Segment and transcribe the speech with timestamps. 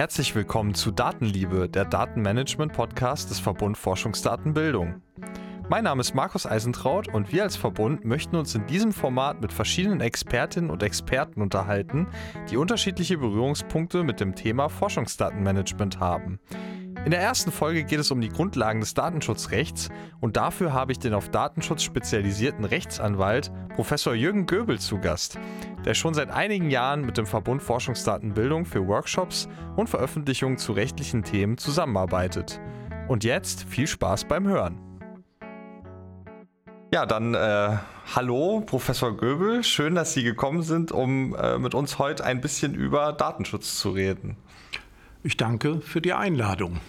[0.00, 5.02] Herzlich willkommen zu Datenliebe, der Datenmanagement-Podcast des Verbund Forschungsdatenbildung.
[5.68, 9.52] Mein Name ist Markus Eisentraut und wir als Verbund möchten uns in diesem Format mit
[9.52, 12.06] verschiedenen Expertinnen und Experten unterhalten,
[12.48, 16.38] die unterschiedliche Berührungspunkte mit dem Thema Forschungsdatenmanagement haben.
[17.08, 19.88] In der ersten Folge geht es um die Grundlagen des Datenschutzrechts
[20.20, 25.38] und dafür habe ich den auf Datenschutz spezialisierten Rechtsanwalt Professor Jürgen Göbel zu Gast,
[25.86, 31.22] der schon seit einigen Jahren mit dem Verbund Forschungsdatenbildung für Workshops und Veröffentlichungen zu rechtlichen
[31.22, 32.60] Themen zusammenarbeitet.
[33.08, 34.78] Und jetzt viel Spaß beim Hören.
[36.92, 37.78] Ja, dann äh,
[38.14, 39.64] hallo, Professor Göbel.
[39.64, 43.92] Schön, dass Sie gekommen sind, um äh, mit uns heute ein bisschen über Datenschutz zu
[43.92, 44.36] reden.
[45.28, 46.80] Ich danke für die Einladung.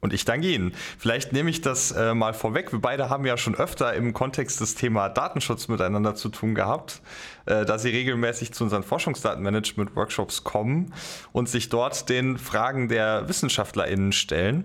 [0.00, 0.72] Und ich danke Ihnen.
[0.96, 2.72] Vielleicht nehme ich das äh, mal vorweg.
[2.72, 7.02] Wir beide haben ja schon öfter im Kontext des Thema Datenschutz miteinander zu tun gehabt,
[7.44, 10.94] äh, da Sie regelmäßig zu unseren Forschungsdatenmanagement-Workshops kommen
[11.32, 14.64] und sich dort den Fragen der WissenschaftlerInnen stellen.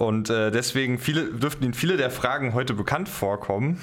[0.00, 3.82] Und äh, deswegen viele, dürften Ihnen viele der Fragen heute bekannt vorkommen.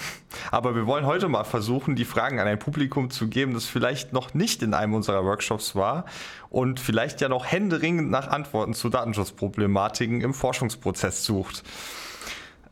[0.49, 4.13] Aber wir wollen heute mal versuchen, die Fragen an ein Publikum zu geben, das vielleicht
[4.13, 6.05] noch nicht in einem unserer Workshops war
[6.49, 11.63] und vielleicht ja noch händeringend nach Antworten zu Datenschutzproblematiken im Forschungsprozess sucht.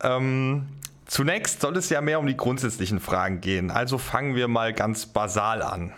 [0.02, 0.66] Ähm,
[1.04, 3.70] zunächst soll es ja mehr um die grundsätzlichen Fragen gehen.
[3.70, 5.92] Also fangen wir mal ganz basal an.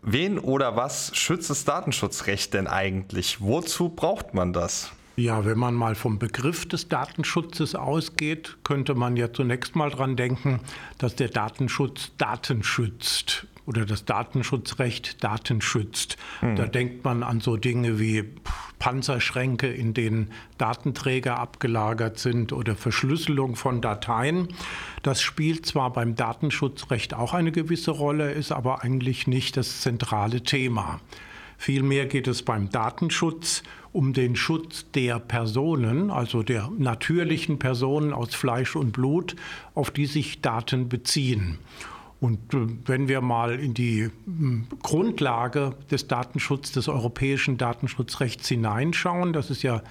[0.00, 3.42] Wen oder was schützt das Datenschutzrecht denn eigentlich?
[3.42, 4.90] Wozu braucht man das?
[5.16, 10.16] Ja, wenn man mal vom Begriff des Datenschutzes ausgeht, könnte man ja zunächst mal dran
[10.16, 10.60] denken,
[10.98, 16.16] dass der Datenschutz Daten schützt oder das Datenschutzrecht Daten schützt.
[16.42, 16.56] Mhm.
[16.56, 18.24] Da denkt man an so Dinge wie
[18.80, 24.48] Panzerschränke, in denen Datenträger abgelagert sind oder Verschlüsselung von Dateien.
[25.02, 30.42] Das spielt zwar beim Datenschutzrecht auch eine gewisse Rolle, ist aber eigentlich nicht das zentrale
[30.42, 31.00] Thema.
[31.56, 38.34] Vielmehr geht es beim Datenschutz um den Schutz der Personen, also der natürlichen Personen aus
[38.34, 39.36] Fleisch und Blut,
[39.74, 41.58] auf die sich Daten beziehen.
[42.20, 49.32] Und äh, wenn wir mal in die hm, Grundlage des Datenschutzes, des europäischen Datenschutzrechts hineinschauen,
[49.32, 49.82] das ist ja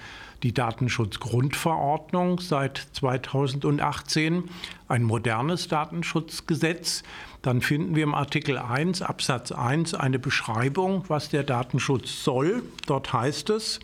[0.42, 4.44] die Datenschutzgrundverordnung seit 2018,
[4.88, 7.02] ein modernes Datenschutzgesetz,
[7.44, 12.62] dann finden wir im Artikel 1 Absatz 1 eine Beschreibung, was der Datenschutz soll.
[12.86, 13.80] Dort heißt es,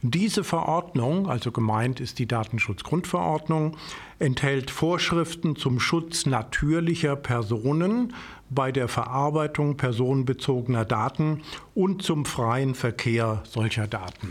[0.00, 3.76] diese Verordnung, also gemeint ist die Datenschutzgrundverordnung,
[4.18, 8.14] enthält Vorschriften zum Schutz natürlicher Personen
[8.48, 11.42] bei der Verarbeitung personenbezogener Daten
[11.74, 14.30] und zum freien Verkehr solcher Daten.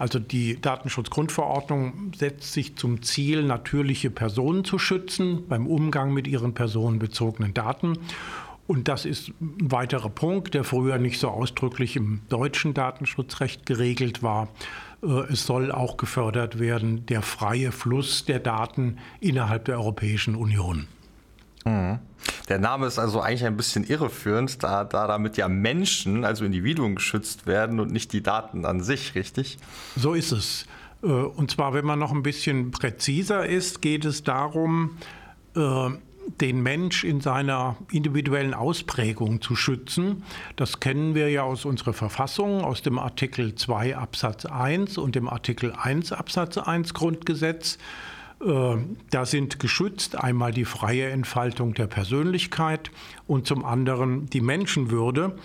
[0.00, 6.54] Also die Datenschutzgrundverordnung setzt sich zum Ziel, natürliche Personen zu schützen beim Umgang mit ihren
[6.54, 7.98] personenbezogenen Daten.
[8.66, 14.22] Und das ist ein weiterer Punkt, der früher nicht so ausdrücklich im deutschen Datenschutzrecht geregelt
[14.22, 14.48] war.
[15.02, 20.86] Äh, es soll auch gefördert werden der freie Fluss der Daten innerhalb der Europäischen Union.
[21.66, 21.98] Mhm.
[22.48, 26.96] Der Name ist also eigentlich ein bisschen irreführend, da, da damit ja Menschen, also Individuen
[26.96, 29.58] geschützt werden und nicht die Daten an sich, richtig?
[29.96, 30.66] So ist es.
[31.02, 34.98] Äh, und zwar, wenn man noch ein bisschen präziser ist, geht es darum,
[35.56, 35.90] äh,
[36.40, 40.22] den Mensch in seiner individuellen Ausprägung zu schützen.
[40.56, 45.28] Das kennen wir ja aus unserer Verfassung, aus dem Artikel 2 Absatz 1 und dem
[45.28, 47.78] Artikel 1 Absatz 1 Grundgesetz.
[48.44, 48.76] Äh,
[49.10, 52.90] da sind geschützt einmal die freie Entfaltung der Persönlichkeit
[53.26, 55.36] und zum anderen die Menschenwürde.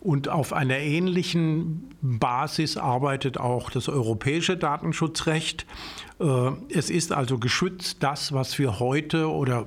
[0.00, 5.64] Und auf einer ähnlichen Basis arbeitet auch das europäische Datenschutzrecht.
[6.20, 9.66] Äh, es ist also geschützt das, was wir heute oder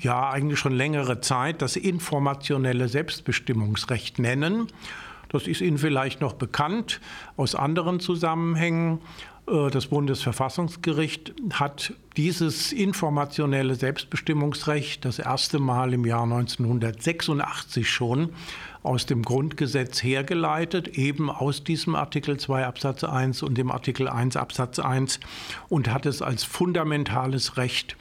[0.00, 4.66] ja eigentlich schon längere Zeit das informationelle Selbstbestimmungsrecht nennen.
[5.36, 6.98] Das ist Ihnen vielleicht noch bekannt
[7.36, 9.00] aus anderen Zusammenhängen.
[9.46, 18.30] Äh, das Bundesverfassungsgericht hat dieses informationelle Selbstbestimmungsrecht das erste Mal im Jahr 1986 schon
[18.82, 24.36] aus dem Grundgesetz hergeleitet, eben aus diesem Artikel 2 Absatz 1 und dem Artikel 1
[24.36, 25.20] Absatz 1
[25.68, 27.98] und hat es als fundamentales Recht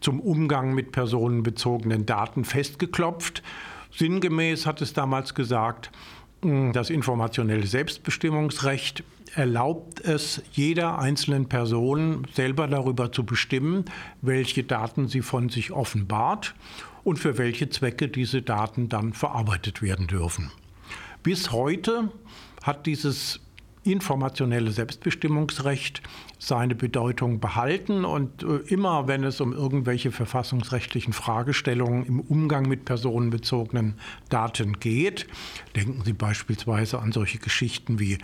[0.00, 3.42] zum Umgang mit personenbezogenen Daten festgeklopft.
[3.90, 5.90] Sinngemäß hat es damals gesagt,
[6.72, 9.04] das informationelle Selbstbestimmungsrecht
[9.34, 13.84] erlaubt es jeder einzelnen Person selber darüber zu bestimmen,
[14.22, 16.54] welche Daten sie von sich offenbart
[17.04, 20.50] und für welche Zwecke diese Daten dann verarbeitet werden dürfen.
[21.22, 22.10] Bis heute
[22.62, 23.40] hat dieses
[23.86, 26.02] informationelle Selbstbestimmungsrecht
[26.38, 32.84] seine Bedeutung behalten und äh, immer wenn es um irgendwelche verfassungsrechtlichen Fragestellungen im Umgang mit
[32.84, 33.94] personenbezogenen
[34.28, 35.26] Daten geht,
[35.74, 38.18] denken Sie beispielsweise an solche Geschichten wie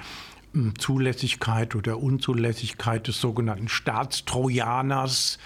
[0.52, 5.38] hm, Zulässigkeit oder Unzulässigkeit des sogenannten Staatstrojaners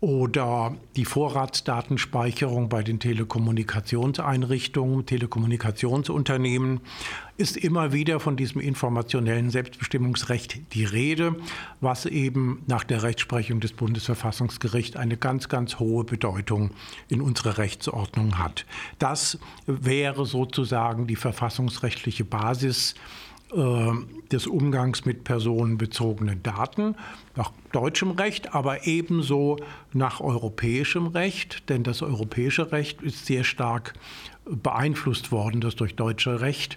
[0.00, 6.80] oder die Vorratsdatenspeicherung bei den Telekommunikationseinrichtungen, Telekommunikationsunternehmen,
[7.38, 11.36] ist immer wieder von diesem informationellen Selbstbestimmungsrecht die Rede,
[11.80, 16.72] was eben nach der Rechtsprechung des Bundesverfassungsgerichts eine ganz, ganz hohe Bedeutung
[17.08, 18.66] in unserer Rechtsordnung hat.
[18.98, 22.94] Das wäre sozusagen die verfassungsrechtliche Basis
[23.52, 26.96] des Umgangs mit personenbezogenen Daten
[27.36, 29.58] nach deutschem Recht, aber ebenso
[29.92, 33.94] nach europäischem Recht, denn das europäische Recht ist sehr stark
[34.44, 36.76] beeinflusst worden, das durch deutsche Recht.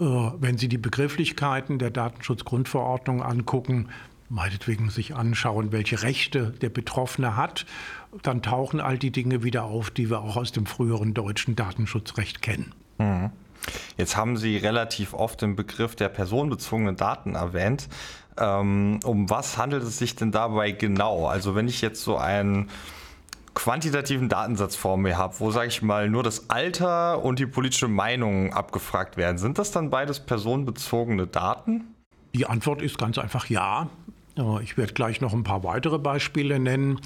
[0.00, 3.88] Äh, wenn Sie die Begrifflichkeiten der Datenschutzgrundverordnung angucken,
[4.28, 7.66] meinetwegen sich anschauen, welche Rechte der Betroffene hat,
[8.22, 12.42] dann tauchen all die Dinge wieder auf, die wir auch aus dem früheren deutschen Datenschutzrecht
[12.42, 12.72] kennen.
[12.98, 13.30] Mhm.
[13.96, 17.88] Jetzt haben Sie relativ oft den Begriff der personenbezogenen Daten erwähnt.
[18.36, 21.26] Ähm, um was handelt es sich denn dabei genau?
[21.26, 22.68] Also wenn ich jetzt so einen
[23.54, 27.88] quantitativen Datensatz vor mir habe, wo, sage ich mal, nur das Alter und die politische
[27.88, 31.94] Meinung abgefragt werden, sind das dann beides personenbezogene Daten?
[32.34, 33.88] Die Antwort ist ganz einfach ja.
[34.62, 37.00] Ich werde gleich noch ein paar weitere Beispiele nennen.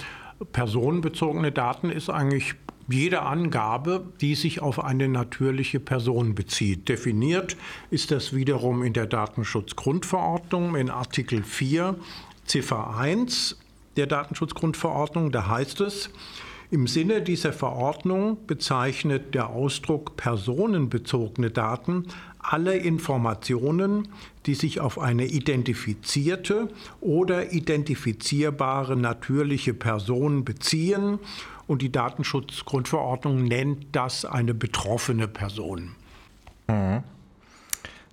[0.53, 2.55] Personenbezogene Daten ist eigentlich
[2.89, 6.89] jede Angabe, die sich auf eine natürliche Person bezieht.
[6.89, 7.57] Definiert
[7.91, 11.97] ist das wiederum in der Datenschutzgrundverordnung in Artikel 4
[12.47, 13.59] Ziffer 1
[13.97, 15.33] der Datenschutzgrundverordnung.
[15.33, 16.11] Da heißt es,
[16.71, 22.07] im Sinne dieser Verordnung bezeichnet der Ausdruck personenbezogene Daten
[22.39, 24.09] alle Informationen,
[24.47, 26.69] die sich auf eine identifizierte
[27.01, 31.19] oder identifizierbare natürliche Person beziehen
[31.69, 35.95] und die Datenschutzgrundverordnung nennt das eine betroffene Person.
[36.67, 37.05] Mhm.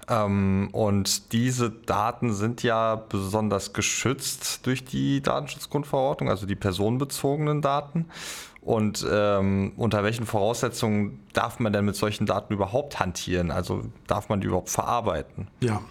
[0.07, 8.06] Ähm, und diese Daten sind ja besonders geschützt durch die Datenschutzgrundverordnung, also die personenbezogenen Daten.
[8.62, 13.51] Und ähm, unter welchen Voraussetzungen darf man denn mit solchen Daten überhaupt hantieren?
[13.51, 15.48] Also darf man die überhaupt verarbeiten?
[15.62, 15.81] Ja.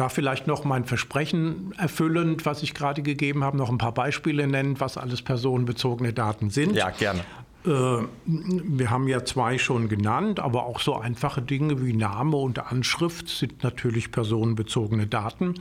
[0.00, 4.46] Ja, vielleicht noch mein Versprechen erfüllend, was ich gerade gegeben habe, noch ein paar Beispiele
[4.46, 6.74] nennen, was alles personenbezogene Daten sind.
[6.74, 7.20] Ja, gerne.
[7.66, 12.72] Äh, wir haben ja zwei schon genannt, aber auch so einfache Dinge wie Name und
[12.72, 15.56] Anschrift sind natürlich personenbezogene Daten.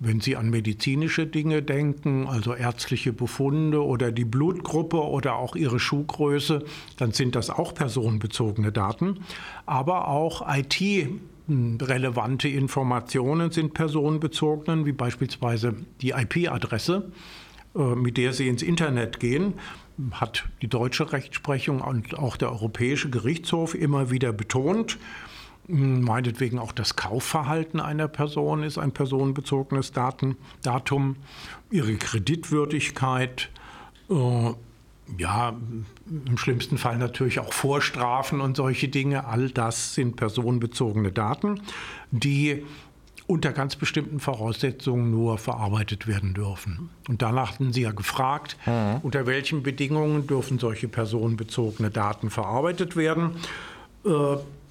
[0.00, 5.78] Wenn Sie an medizinische Dinge denken, also ärztliche Befunde oder die Blutgruppe oder auch Ihre
[5.78, 6.64] Schuhgröße,
[6.96, 9.20] dann sind das auch personenbezogene Daten.
[9.66, 10.82] Aber auch IT
[11.48, 17.10] relevante Informationen sind personenbezogenen, wie beispielsweise die IP-Adresse,
[17.74, 19.54] äh, mit der Sie ins Internet gehen,
[20.12, 24.98] hat die deutsche Rechtsprechung und auch der Europäische Gerichtshof immer wieder betont.
[25.66, 31.16] Meinetwegen auch das Kaufverhalten einer Person ist ein personenbezogenes Datum,
[31.70, 33.50] ihre Kreditwürdigkeit,
[34.08, 34.14] äh,
[35.16, 35.56] ja,
[36.26, 39.26] im schlimmsten Fall natürlich auch Vorstrafen und solche Dinge.
[39.26, 41.60] All das sind personenbezogene Daten,
[42.10, 42.64] die
[43.26, 46.88] unter ganz bestimmten Voraussetzungen nur verarbeitet werden dürfen.
[47.08, 49.00] Und danach hatten Sie ja gefragt, mhm.
[49.02, 53.36] unter welchen Bedingungen dürfen solche personenbezogene Daten verarbeitet werden.
[54.04, 54.10] Äh,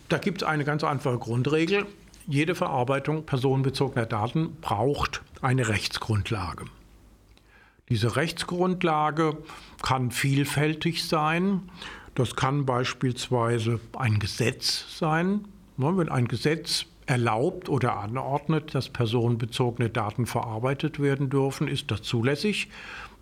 [0.10, 1.86] da gibt es eine ganz einfache Grundregel.
[2.25, 6.65] Jede Verarbeitung personenbezogener Daten braucht eine Rechtsgrundlage.
[7.89, 9.38] Diese Rechtsgrundlage
[9.82, 11.62] kann vielfältig sein.
[12.15, 15.46] Das kann beispielsweise ein Gesetz sein.
[15.77, 22.01] Ne, wenn ein Gesetz erlaubt oder anordnet, dass personenbezogene Daten verarbeitet werden dürfen, ist das
[22.01, 22.70] zulässig.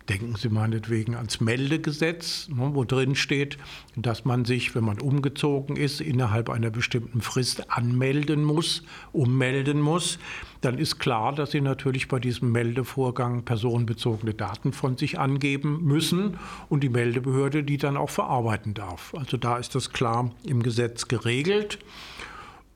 [0.08, 3.58] Denken Sie meinetwegen ans Meldegesetz, ne, wo drin steht,
[3.96, 10.20] dass man sich, wenn man umgezogen ist, innerhalb einer bestimmten Frist anmelden muss, ummelden muss.
[10.60, 16.38] Dann ist klar, dass Sie natürlich bei diesem Meldevorgang personenbezogene Daten von sich angeben müssen
[16.68, 19.12] und die Meldebehörde die dann auch verarbeiten darf.
[19.16, 21.80] Also da ist das klar im Gesetz geregelt.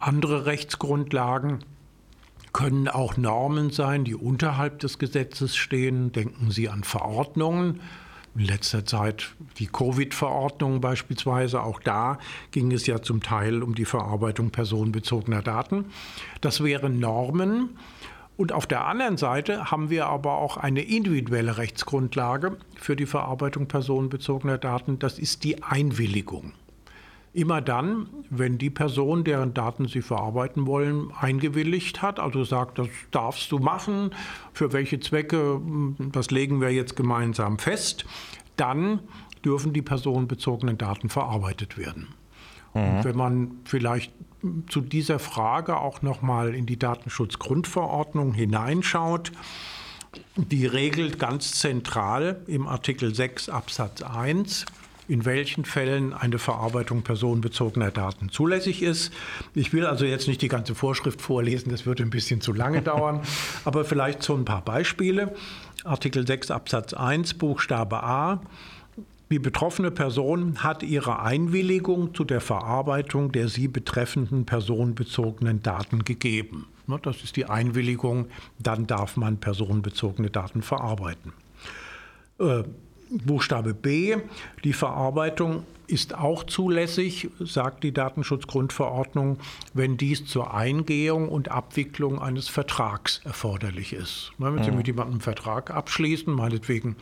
[0.00, 1.60] Andere Rechtsgrundlagen
[2.60, 6.12] können auch Normen sein, die unterhalb des Gesetzes stehen.
[6.12, 7.80] Denken Sie an Verordnungen.
[8.36, 12.18] In letzter Zeit die Covid-Verordnung beispielsweise, auch da
[12.50, 15.86] ging es ja zum Teil um die Verarbeitung personenbezogener Daten.
[16.42, 17.78] Das wären Normen.
[18.36, 23.68] Und auf der anderen Seite haben wir aber auch eine individuelle Rechtsgrundlage für die Verarbeitung
[23.68, 24.98] personenbezogener Daten.
[24.98, 26.52] Das ist die Einwilligung.
[27.32, 32.88] Immer dann, wenn die Person, deren Daten Sie verarbeiten wollen, eingewilligt hat, also sagt, das
[33.12, 34.10] darfst du machen,
[34.52, 35.60] für welche Zwecke,
[36.12, 38.04] das legen wir jetzt gemeinsam fest,
[38.56, 39.00] dann
[39.44, 42.08] dürfen die personenbezogenen Daten verarbeitet werden.
[42.74, 43.04] Mhm.
[43.04, 44.12] wenn man vielleicht
[44.68, 49.32] zu dieser Frage auch noch mal in die Datenschutzgrundverordnung hineinschaut,
[50.36, 54.66] die regelt ganz zentral im Artikel 6 Absatz 1
[55.10, 59.12] in welchen Fällen eine Verarbeitung personenbezogener Daten zulässig ist.
[59.54, 62.80] Ich will also jetzt nicht die ganze Vorschrift vorlesen, das würde ein bisschen zu lange
[62.80, 63.20] dauern,
[63.64, 65.34] aber vielleicht so ein paar Beispiele.
[65.82, 68.40] Artikel 6 Absatz 1 Buchstabe A.
[69.32, 76.66] Die betroffene Person hat ihre Einwilligung zu der Verarbeitung der sie betreffenden personenbezogenen Daten gegeben.
[77.02, 78.26] Das ist die Einwilligung,
[78.58, 81.32] dann darf man personenbezogene Daten verarbeiten.
[83.10, 84.16] Buchstabe B,
[84.64, 89.38] die Verarbeitung ist auch zulässig, sagt die Datenschutzgrundverordnung,
[89.74, 94.30] wenn dies zur Eingehung und Abwicklung eines Vertrags erforderlich ist.
[94.38, 94.76] Wenn Sie mhm.
[94.76, 96.94] mit jemandem einen Vertrag abschließen, meinetwegen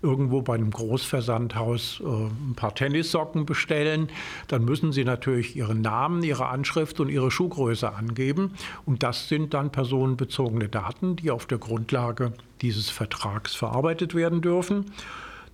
[0.00, 4.08] irgendwo bei einem Großversandhaus äh, ein paar Tennissocken bestellen,
[4.46, 8.54] dann müssen Sie natürlich Ihren Namen, Ihre Anschrift und Ihre Schuhgröße angeben.
[8.84, 12.32] Und das sind dann personenbezogene Daten, die auf der Grundlage
[12.62, 14.86] dieses Vertrags verarbeitet werden dürfen.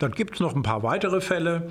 [0.02, 1.70] Dann gibt es noch ein paar weitere Fälle.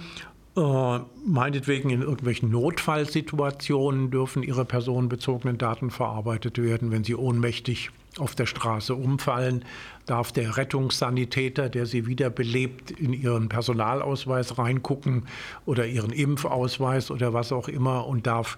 [0.56, 6.92] Äh, meinetwegen in irgendwelchen Notfallsituationen dürfen ihre personenbezogenen Daten verarbeitet werden.
[6.92, 9.66] Wenn sie ohnmächtig auf der Straße umfallen,
[10.12, 15.24] darf der Rettungssanitäter, der sie wiederbelebt, in ihren Personalausweis reingucken
[15.65, 18.58] oder ihren Impfausweis oder was auch immer und darf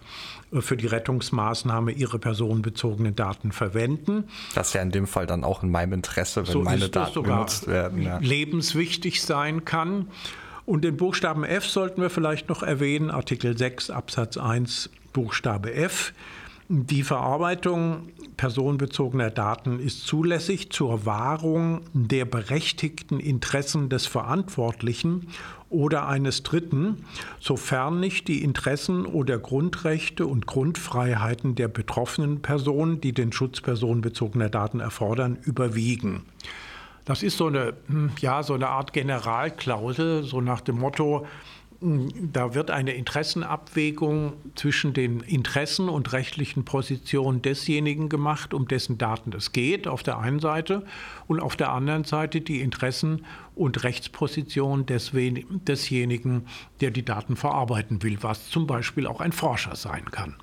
[0.51, 4.23] äh, für die Rettungsmaßnahme ihre personenbezogenen Daten verwenden.
[4.55, 7.21] Das ist ja in dem Fall dann auch in meinem Interesse, wenn so meine Daten
[7.21, 8.01] genutzt werden.
[8.01, 8.17] Ja.
[8.17, 10.07] Lebenswichtig sein kann.
[10.65, 16.13] Und den Buchstaben F sollten wir vielleicht noch erwähnen, Artikel 6 Absatz 1 Buchstabe F.
[16.67, 25.27] Die Verarbeitung personenbezogener Daten ist zulässig zur Wahrung der berechtigten Interessen des Verantwortlichen
[25.69, 27.05] oder eines Dritten,
[27.39, 34.49] sofern nicht die Interessen oder Grundrechte und Grundfreiheiten der betroffenen Person, die den Schutz personenbezogener
[34.49, 36.23] Daten erfordern, überwiegen.
[37.05, 41.25] Das ist so eine, hm, ja, so eine Art Generalklausel, so nach dem Motto,
[41.83, 49.33] da wird eine Interessenabwägung zwischen den Interessen und rechtlichen Positionen desjenigen gemacht, um dessen Daten
[49.33, 50.85] es geht, auf der einen Seite,
[51.27, 56.47] und auf der anderen Seite die Interessen und Rechtsposition desjenigen,
[56.79, 60.35] der die Daten verarbeiten will, was zum Beispiel auch ein Forscher sein kann.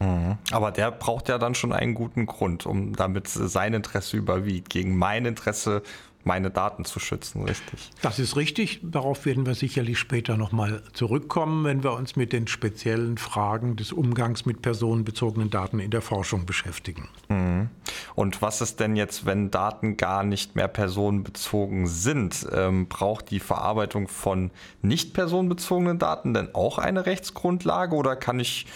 [0.00, 0.38] Mhm.
[0.50, 4.96] Aber der braucht ja dann schon einen guten Grund, um damit sein Interesse überwiegt, gegen
[4.96, 5.82] mein Interesse
[6.24, 7.90] meine Daten zu schützen, richtig?
[8.02, 8.80] Das ist richtig.
[8.82, 13.92] Darauf werden wir sicherlich später nochmal zurückkommen, wenn wir uns mit den speziellen Fragen des
[13.92, 17.08] Umgangs mit personenbezogenen Daten in der Forschung beschäftigen.
[17.28, 17.70] Mhm.
[18.14, 22.46] Und was ist denn jetzt, wenn Daten gar nicht mehr personenbezogen sind?
[22.52, 24.50] Ähm, braucht die Verarbeitung von
[24.82, 28.66] nicht personenbezogenen Daten denn auch eine Rechtsgrundlage oder kann ich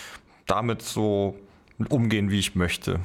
[0.46, 1.36] damit so
[1.88, 3.00] umgehen, wie ich möchte.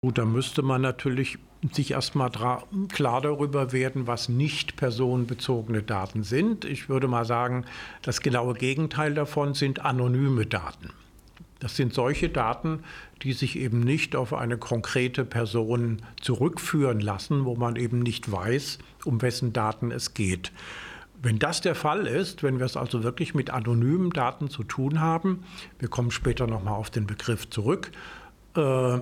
[0.00, 1.38] Gut, da müsste man natürlich
[1.72, 6.64] sich erstmal klar darüber werden, was nicht personenbezogene Daten sind.
[6.64, 7.64] Ich würde mal sagen,
[8.02, 10.90] das genaue Gegenteil davon sind anonyme Daten.
[11.60, 12.84] Das sind solche Daten,
[13.22, 18.78] die sich eben nicht auf eine konkrete Person zurückführen lassen, wo man eben nicht weiß,
[19.04, 20.52] um wessen Daten es geht.
[21.20, 25.00] Wenn das der Fall ist, wenn wir es also wirklich mit anonymen Daten zu tun
[25.00, 25.42] haben,
[25.80, 27.90] wir kommen später nochmal auf den Begriff zurück,
[28.54, 29.00] äh,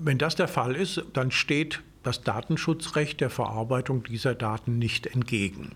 [0.00, 5.72] wenn das der Fall ist, dann steht das Datenschutzrecht der Verarbeitung dieser Daten nicht entgegen.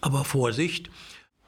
[0.00, 0.90] Aber Vorsicht,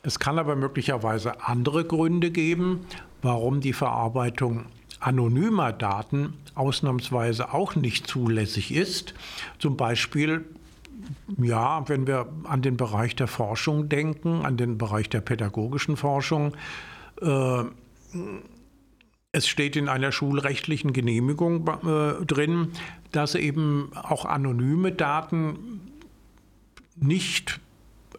[0.03, 2.87] es kann aber möglicherweise andere Gründe geben,
[3.23, 4.67] warum die Verarbeitung
[4.99, 9.15] anonymer Daten ausnahmsweise auch nicht zulässig ist.
[9.59, 10.45] Zum Beispiel
[11.39, 16.55] ja, wenn wir an den Bereich der Forschung denken, an den Bereich der pädagogischen Forschung,
[17.21, 17.65] äh,
[19.33, 22.73] es steht in einer schulrechtlichen Genehmigung äh, drin,
[23.13, 25.81] dass eben auch anonyme Daten
[26.97, 27.61] nicht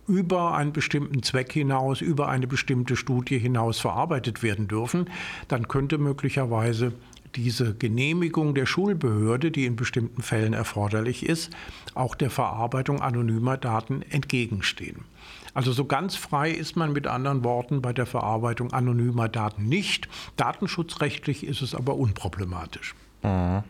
[0.08, 5.10] über einen bestimmten Zweck hinaus, über eine bestimmte Studie hinaus verarbeitet werden dürfen,
[5.48, 6.94] dann könnte möglicherweise
[7.36, 11.52] diese Genehmigung der Schulbehörde, die in bestimmten Fällen erforderlich ist,
[11.94, 15.06] auch der Verarbeitung anonymer Daten entgegenstehen.
[15.54, 20.08] Also so ganz frei ist man mit anderen Worten bei der Verarbeitung anonymer Daten nicht.
[20.38, 22.96] Datenschutzrechtlich ist es aber unproblematisch.
[23.24, 23.64] Mhm.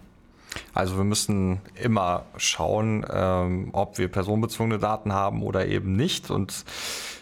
[0.73, 6.29] Also wir müssen immer schauen, ähm, ob wir personenbezogene Daten haben oder eben nicht.
[6.29, 6.65] Und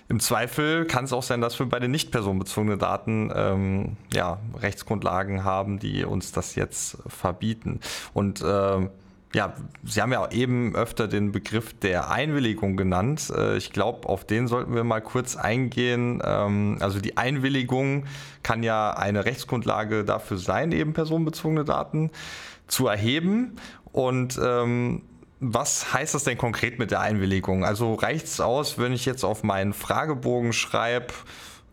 [0.07, 4.39] im Zweifel kann es auch sein, dass wir bei den nicht personenbezogenen Daten ähm, ja,
[4.59, 7.79] Rechtsgrundlagen haben, die uns das jetzt verbieten.
[8.13, 8.89] Und ähm,
[9.33, 13.31] ja, Sie haben ja eben öfter den Begriff der Einwilligung genannt.
[13.35, 16.21] Äh, ich glaube, auf den sollten wir mal kurz eingehen.
[16.25, 18.05] Ähm, also die Einwilligung
[18.41, 22.09] kann ja eine Rechtsgrundlage dafür sein, eben personenbezogene Daten
[22.69, 23.57] zu erheben.
[23.91, 25.03] Und ähm,
[25.39, 27.65] was heißt das denn konkret mit der Einwilligung?
[27.65, 31.13] Also reicht es aus, wenn ich jetzt auf meinen Fragebogen schreibe,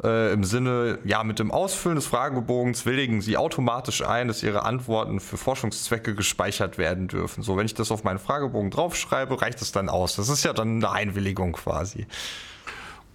[0.03, 4.65] äh, im Sinne, ja, mit dem Ausfüllen des Fragebogens willigen Sie automatisch ein, dass Ihre
[4.65, 7.43] Antworten für Forschungszwecke gespeichert werden dürfen.
[7.43, 10.17] So, wenn ich das auf meinen Fragebogen draufschreibe, reicht es dann aus.
[10.17, 12.07] Das ist ja dann eine Einwilligung quasi.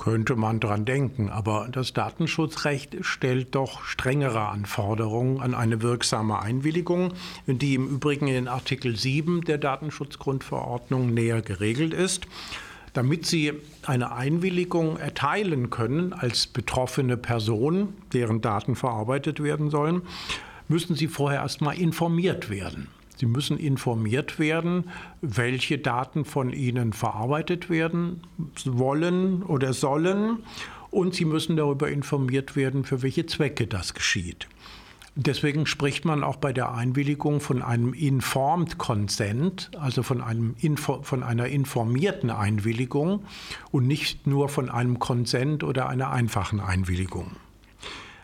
[0.01, 7.13] Könnte man dran denken, aber das Datenschutzrecht stellt doch strengere Anforderungen an eine wirksame Einwilligung,
[7.46, 12.25] die im Übrigen in Artikel 7 der Datenschutzgrundverordnung näher geregelt ist.
[12.93, 13.53] Damit Sie
[13.86, 20.01] eine Einwilligung erteilen können als betroffene Person, deren Daten verarbeitet werden sollen,
[20.67, 22.88] müssen Sie vorher erst mal informiert werden.
[23.22, 24.90] Sie müssen informiert werden,
[25.22, 28.24] welche Daten von Ihnen verarbeitet werden
[28.66, 30.40] wollen oder sollen.
[30.90, 34.48] Und Sie müssen darüber informiert werden, für welche Zwecke das geschieht.
[35.13, 41.04] Deswegen spricht man auch bei der Einwilligung von einem Informed Consent, also von, einem Info,
[41.04, 43.24] von einer informierten Einwilligung
[43.70, 47.28] und nicht nur von einem Consent oder einer einfachen Einwilligung.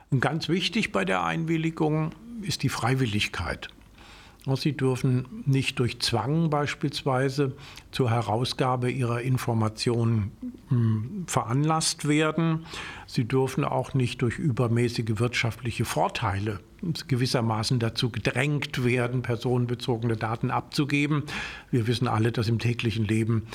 [0.09, 3.69] Und ganz wichtig bei der Einwilligung ist die Freiwilligkeit.
[4.55, 7.53] Sie dürfen nicht durch Zwang beispielsweise
[7.91, 10.31] zur Herausgabe ihrer Informationen
[10.69, 12.65] hm, veranlasst werden.
[13.07, 16.59] Sie dürfen auch nicht durch übermäßige wirtschaftliche Vorteile
[17.07, 21.23] gewissermaßen dazu gedrängt werden, personenbezogene Daten abzugeben.
[21.71, 23.47] Wir wissen alle, dass im täglichen Leben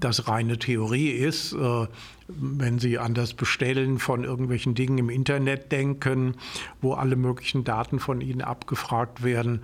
[0.00, 1.52] das reine Theorie ist.
[1.52, 1.86] Äh,
[2.28, 6.36] wenn Sie an das Bestellen von irgendwelchen Dingen im Internet denken,
[6.80, 9.60] wo alle möglichen Daten von Ihnen abgefragt werden,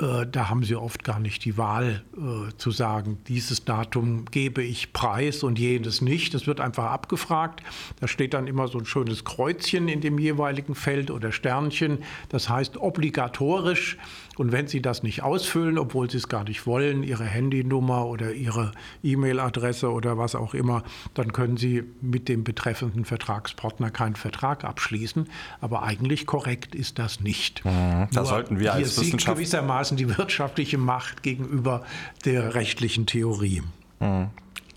[0.00, 4.62] äh, da haben sie oft gar nicht die Wahl äh, zu sagen, dieses Datum gebe
[4.62, 6.34] ich preis und jenes nicht.
[6.34, 7.62] Das wird einfach abgefragt.
[8.00, 11.98] Da steht dann immer so ein schönes Kreuzchen in dem jeweiligen Feld oder Sternchen.
[12.28, 13.96] Das heißt obligatorisch.
[14.36, 18.32] Und wenn Sie das nicht ausfüllen, obwohl Sie es gar nicht wollen, Ihre Handynummer oder
[18.32, 20.82] Ihre E-Mail-Adresse oder was auch immer,
[21.14, 25.28] dann können Sie mit dem betreffenden Vertragspartner keinen Vertrag abschließen.
[25.60, 27.64] Aber eigentlich korrekt ist das nicht.
[27.64, 28.08] Mhm.
[28.12, 31.84] Da sollten wir als Wissenschaftler gewissermaßen die wirtschaftliche Macht gegenüber
[32.24, 33.62] der rechtlichen Theorie.
[34.00, 34.30] Mhm.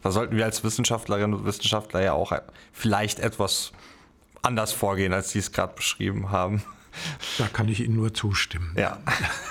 [0.04, 2.32] Da sollten wir als Wissenschaftlerinnen und Wissenschaftler ja auch
[2.72, 3.72] vielleicht etwas
[4.42, 6.64] anders vorgehen, als Sie es gerade beschrieben haben.
[7.38, 8.72] Da kann ich Ihnen nur zustimmen.
[8.76, 9.00] Ja.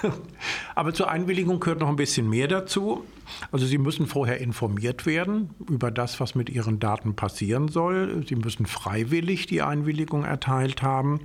[0.74, 3.04] Aber zur Einwilligung gehört noch ein bisschen mehr dazu.
[3.52, 8.24] Also Sie müssen vorher informiert werden über das, was mit Ihren Daten passieren soll.
[8.28, 11.20] Sie müssen freiwillig die Einwilligung erteilt haben.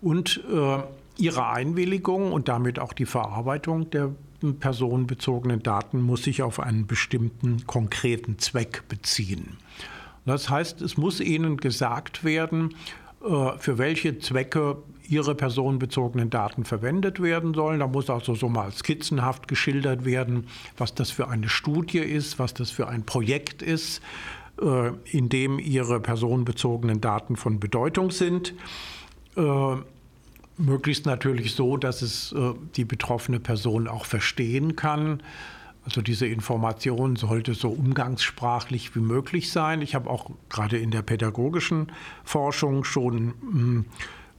[0.00, 0.78] Und äh,
[1.18, 4.10] Ihre Einwilligung und damit auch die Verarbeitung der
[4.60, 9.56] personenbezogenen Daten muss sich auf einen bestimmten konkreten Zweck beziehen.
[10.26, 12.74] Das heißt, es muss Ihnen gesagt werden,
[13.24, 17.80] äh, für welche Zwecke Ihre personenbezogenen Daten verwendet werden sollen.
[17.80, 22.54] Da muss also so mal skizzenhaft geschildert werden, was das für eine Studie ist, was
[22.54, 24.02] das für ein Projekt ist,
[24.60, 28.54] äh, in dem Ihre personenbezogenen Daten von Bedeutung sind.
[29.36, 29.76] Äh,
[30.58, 35.22] möglichst natürlich so, dass es äh, die betroffene Person auch verstehen kann.
[35.84, 39.82] Also diese Information sollte so umgangssprachlich wie möglich sein.
[39.82, 41.92] Ich habe auch gerade in der pädagogischen
[42.24, 43.84] Forschung schon hm,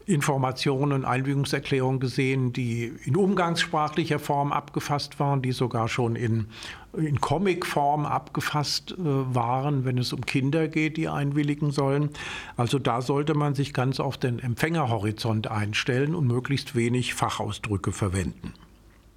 [0.07, 6.47] Informationen, Einwilligungserklärungen gesehen, die in umgangssprachlicher Form abgefasst waren, die sogar schon in,
[6.95, 12.11] in Comicform abgefasst äh, waren, wenn es um Kinder geht, die einwilligen sollen.
[12.55, 18.53] Also da sollte man sich ganz auf den Empfängerhorizont einstellen und möglichst wenig Fachausdrücke verwenden.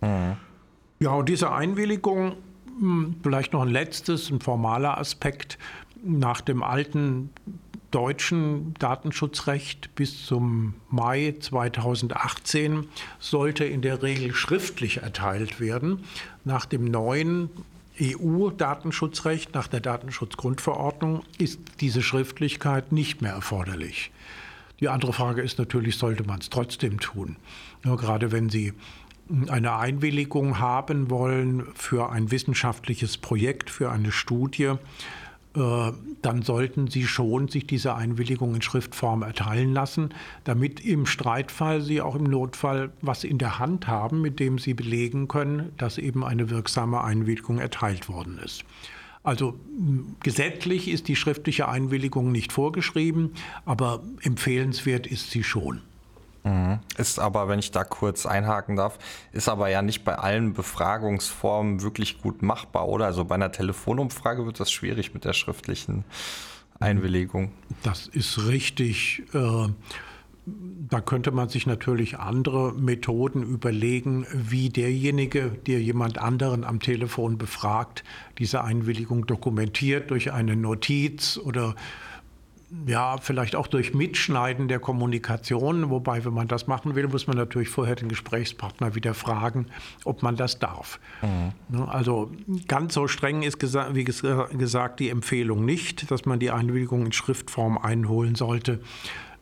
[0.01, 0.37] Mhm.
[0.99, 2.33] Ja, und diese Einwilligung,
[2.81, 5.57] hm, vielleicht noch ein letztes, ein formaler Aspekt,
[6.03, 7.31] nach dem alten
[7.91, 12.87] deutschen Datenschutzrecht bis zum Mai 2018
[13.19, 16.05] sollte in der Regel schriftlich erteilt werden.
[16.45, 17.51] Nach dem neuen
[18.01, 24.11] EU-Datenschutzrecht, nach der Datenschutzgrundverordnung, ist diese Schriftlichkeit nicht mehr erforderlich.
[24.81, 27.37] Die andere Frage ist natürlich, sollte man es trotzdem tun?
[27.85, 28.73] Nur gerade wenn Sie
[29.49, 34.73] eine Einwilligung haben wollen für ein wissenschaftliches Projekt, für eine Studie,
[35.53, 40.11] dann sollten Sie schon sich diese Einwilligung in Schriftform erteilen lassen,
[40.45, 44.75] damit im Streitfall Sie auch im Notfall was in der Hand haben, mit dem Sie
[44.75, 48.65] belegen können, dass eben eine wirksame Einwilligung erteilt worden ist.
[49.23, 49.59] Also
[50.23, 53.33] gesetzlich ist die schriftliche Einwilligung nicht vorgeschrieben,
[53.67, 55.83] aber empfehlenswert ist sie schon.
[56.97, 58.99] Ist aber, wenn ich da kurz einhaken darf,
[59.33, 63.07] ist aber ja nicht bei allen Befragungsformen wirklich gut machbar, oder?
[63.07, 66.05] Also bei einer Telefonumfrage wird das schwierig mit der schriftlichen
[66.79, 67.53] Einwilligung.
[67.83, 69.23] Das ist richtig.
[69.35, 69.69] Äh,
[70.47, 77.39] da könnte man sich natürlich andere Methoden überlegen, wie derjenige, der jemand anderen am Telefon
[77.39, 78.03] befragt,
[78.39, 81.77] diese Einwilligung dokumentiert durch eine Notiz oder
[82.87, 85.91] ja, vielleicht auch durch Mitschneiden der Kommunikation.
[85.91, 89.67] Wobei, wenn man das machen will, muss man natürlich vorher den Gesprächspartner wieder fragen,
[90.05, 91.01] ob man das darf.
[91.23, 91.53] Mhm.
[91.77, 92.31] Ne, also
[92.69, 97.77] ganz so streng ist, wie gesagt, die Empfehlung nicht, dass man die Einwilligung in Schriftform
[97.77, 98.81] einholen sollte.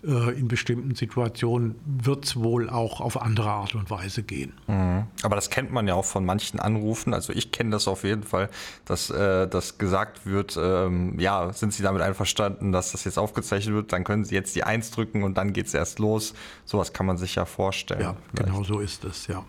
[0.05, 4.53] Äh, in bestimmten Situationen wird es wohl auch auf andere Art und Weise gehen.
[4.69, 5.07] Mhm.
[5.25, 7.13] Aber das kennt man ja auch von manchen Anrufen.
[7.13, 8.49] Also ich kenne das auf jeden Fall,
[8.85, 13.75] dass, äh, dass gesagt wird, ähm, ja, sind Sie damit einverstanden, dass das jetzt aufgezeichnet
[13.75, 16.33] wird, dann können Sie jetzt die Eins drücken und dann geht es erst los.
[16.65, 18.03] Sowas kann man sich ja vorstellen.
[18.03, 18.53] Ja, vielleicht.
[18.53, 19.45] genau so ist es, ja.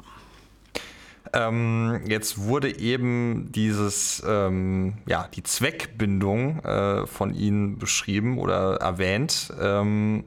[1.32, 9.54] Ähm, jetzt wurde eben dieses, ähm, ja, die Zweckbindung äh, von Ihnen beschrieben oder erwähnt.
[9.62, 10.24] Ähm,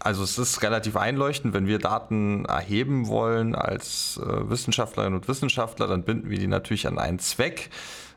[0.00, 5.86] also es ist relativ einleuchtend, wenn wir Daten erheben wollen als äh, Wissenschaftlerinnen und Wissenschaftler,
[5.86, 7.70] dann binden wir die natürlich an einen Zweck,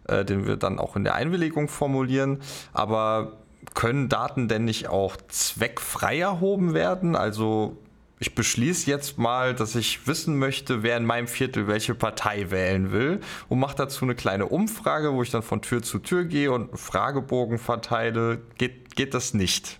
[0.07, 2.39] äh, den wir dann auch in der Einwilligung formulieren.
[2.73, 3.33] Aber
[3.73, 7.15] können Daten denn nicht auch zweckfrei erhoben werden?
[7.15, 7.77] Also
[8.19, 12.91] ich beschließe jetzt mal, dass ich wissen möchte, wer in meinem Viertel welche Partei wählen
[12.91, 16.51] will und mache dazu eine kleine Umfrage, wo ich dann von Tür zu Tür gehe
[16.51, 18.41] und einen Fragebogen verteile.
[18.57, 19.78] Geht, geht das nicht?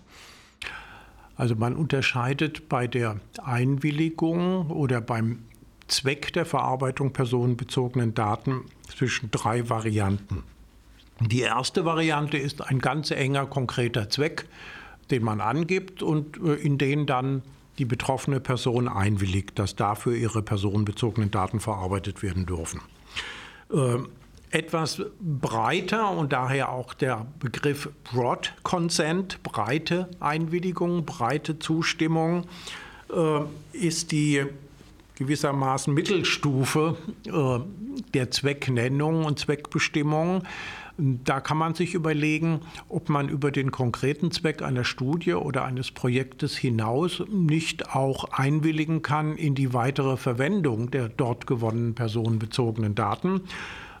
[1.40, 5.38] Also man unterscheidet bei der Einwilligung oder beim
[5.88, 10.42] Zweck der Verarbeitung personenbezogenen Daten zwischen drei Varianten.
[11.18, 14.44] Die erste Variante ist ein ganz enger, konkreter Zweck,
[15.10, 17.40] den man angibt und äh, in den dann
[17.78, 22.82] die betroffene Person einwilligt, dass dafür ihre personenbezogenen Daten verarbeitet werden dürfen.
[24.50, 32.46] Etwas breiter und daher auch der Begriff Broad Consent, breite Einwilligung, breite Zustimmung,
[33.14, 33.40] äh,
[33.72, 34.44] ist die
[35.14, 37.60] gewissermaßen Mittelstufe äh,
[38.14, 40.42] der Zwecknennung und Zweckbestimmung.
[40.96, 45.92] Da kann man sich überlegen, ob man über den konkreten Zweck einer Studie oder eines
[45.92, 53.42] Projektes hinaus nicht auch einwilligen kann in die weitere Verwendung der dort gewonnenen personenbezogenen Daten.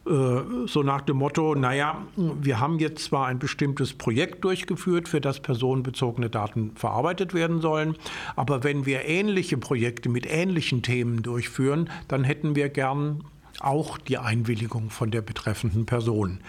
[0.06, 5.20] Äh, so nach dem Motto, naja, wir haben jetzt zwar ein bestimmtes Projekt durchgeführt, für
[5.20, 7.96] das personenbezogene Daten verarbeitet werden sollen,
[8.36, 13.24] aber wenn wir ähnliche Projekte mit ähnlichen Themen durchführen, dann hätten wir gern
[13.60, 16.40] auch die Einwilligung von der betreffenden Person.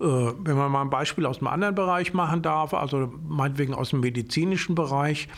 [0.00, 3.90] Äh, wenn man mal ein Beispiel aus einem anderen Bereich machen darf, also meinetwegen aus
[3.90, 5.28] dem medizinischen Bereich,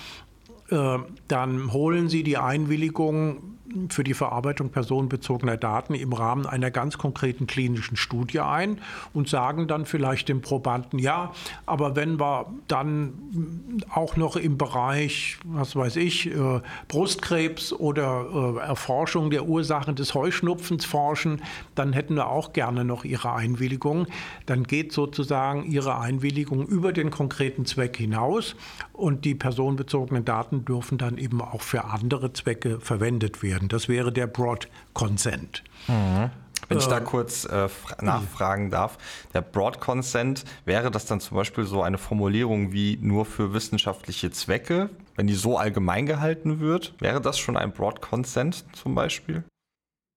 [0.71, 3.58] äh, dann holen Sie die Einwilligung
[3.88, 8.81] für die Verarbeitung personenbezogener Daten im Rahmen einer ganz konkreten klinischen Studie ein
[9.12, 11.33] und sagen dann vielleicht dem Probanden, ja,
[11.66, 18.66] aber wenn wir dann auch noch im Bereich, was weiß ich, äh, Brustkrebs oder äh,
[18.66, 21.42] Erforschung der Ursachen des Heuschnupfens forschen,
[21.74, 24.07] dann hätten wir auch gerne noch Ihre Einwilligung.
[24.46, 28.57] Dann geht sozusagen Ihre Einwilligung über den konkreten Zweck hinaus
[28.92, 33.68] und die personenbezogenen Daten dürfen dann eben auch für andere Zwecke verwendet werden werden.
[33.68, 35.64] Das wäre der Broad Consent.
[35.88, 36.31] Mhm.
[36.68, 37.68] Wenn ich da äh, kurz äh,
[38.03, 38.99] nachfragen darf,
[39.33, 44.31] der Broad Consent, wäre das dann zum Beispiel so eine Formulierung wie nur für wissenschaftliche
[44.31, 46.94] Zwecke, wenn die so allgemein gehalten wird?
[46.99, 49.44] Wäre das schon ein Broad Consent zum Beispiel?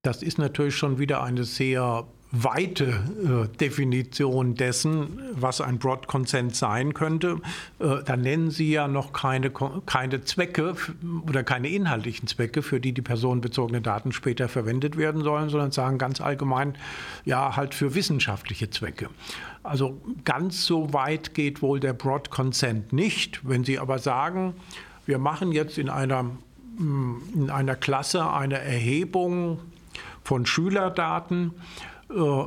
[0.03, 6.55] Das ist natürlich schon wieder eine sehr weite äh, Definition dessen, was ein Broad Consent
[6.55, 7.41] sein könnte.
[7.79, 9.51] Äh, da nennen Sie ja noch keine,
[9.85, 10.75] keine Zwecke
[11.27, 15.97] oder keine inhaltlichen Zwecke, für die die personenbezogenen Daten später verwendet werden sollen, sondern sagen
[15.97, 16.75] ganz allgemein,
[17.25, 19.09] ja, halt für wissenschaftliche Zwecke.
[19.63, 23.41] Also ganz so weit geht wohl der Broad Consent nicht.
[23.47, 24.53] Wenn Sie aber sagen,
[25.05, 26.25] wir machen jetzt in einer,
[26.79, 29.59] in einer Klasse eine Erhebung
[30.23, 31.51] von Schülerdaten,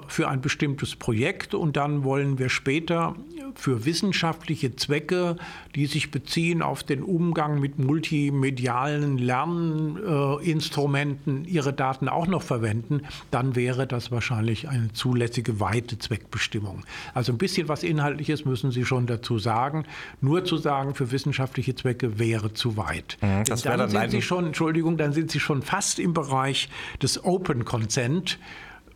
[0.09, 3.15] für ein bestimmtes Projekt und dann wollen wir später
[3.55, 5.37] für wissenschaftliche Zwecke,
[5.75, 13.55] die sich beziehen auf den Umgang mit multimedialen Lerninstrumenten, ihre Daten auch noch verwenden, dann
[13.57, 16.85] wäre das wahrscheinlich eine zulässige weite Zweckbestimmung.
[17.15, 19.87] Also ein bisschen was Inhaltliches müssen Sie schon dazu sagen.
[20.21, 23.17] Nur zu sagen, für wissenschaftliche Zwecke wäre zu weit.
[23.21, 26.69] Mhm, dann, dann sind Sie schon, Entschuldigung, dann sind Sie schon fast im Bereich
[27.03, 28.39] des Open Consent.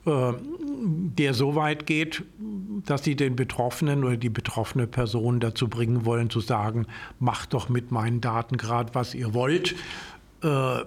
[0.08, 0.32] Äh,
[0.80, 2.22] der so weit geht,
[2.86, 6.86] dass sie den Betroffenen oder die betroffene Person dazu bringen wollen, zu sagen,
[7.18, 9.74] macht doch mit meinen Daten gerade, was ihr wollt.
[10.42, 10.84] Äh,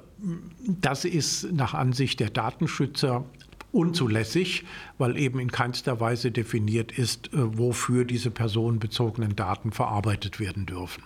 [0.65, 3.25] das ist nach Ansicht der Datenschützer
[3.73, 4.63] unzulässig,
[4.97, 11.03] weil eben in keinster Weise definiert ist, äh, wofür diese personenbezogenen Daten verarbeitet werden dürfen.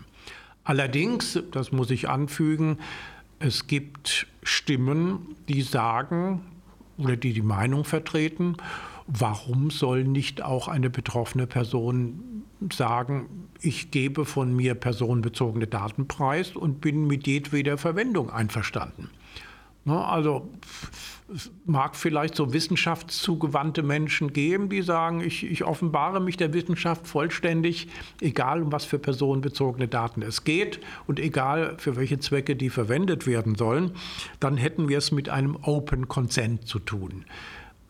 [0.64, 2.78] Allerdings, das muss ich anfügen,
[3.40, 6.42] es gibt Stimmen, die sagen
[6.98, 8.58] oder die die Meinung vertreten,
[9.08, 16.56] warum soll nicht auch eine betroffene Person sagen, ich gebe von mir personenbezogene Daten preis
[16.56, 19.10] und bin mit jedweder Verwendung einverstanden.
[19.88, 20.50] Ne, also
[21.34, 27.08] es mag vielleicht so wissenschaftszugewandte Menschen geben, die sagen, ich, ich, offenbare mich der Wissenschaft
[27.08, 27.88] vollständig,
[28.20, 33.28] egal um was für personenbezogene Daten es geht und egal für welche Zwecke die verwendet
[33.28, 33.92] werden sollen,
[34.40, 37.26] dann hätten wir es mit einem Open Consent zu tun.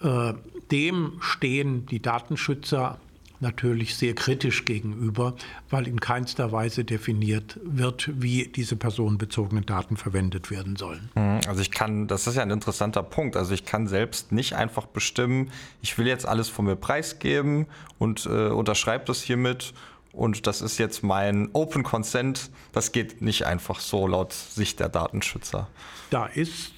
[0.02, 0.34] Äh,
[0.72, 3.00] dem stehen die Datenschützer
[3.46, 5.36] natürlich sehr kritisch gegenüber,
[5.70, 11.10] weil in keinster Weise definiert wird, wie diese personenbezogenen Daten verwendet werden sollen.
[11.16, 14.54] Mhm, also ich kann, das ist ja ein interessanter Punkt, also ich kann selbst nicht
[14.54, 17.68] einfach bestimmen, ich will jetzt alles von mir preisgeben
[18.00, 19.74] und äh, unterschreibe das hiermit
[20.12, 22.50] und das ist jetzt mein Open Consent.
[22.72, 25.68] Das geht nicht einfach so laut Sicht der Datenschützer.
[26.10, 26.72] Da ist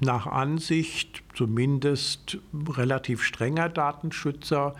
[0.00, 4.74] nach Ansicht zumindest relativ strenger Datenschützer